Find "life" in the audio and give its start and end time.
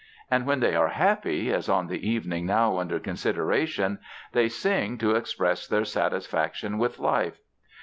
6.97-7.39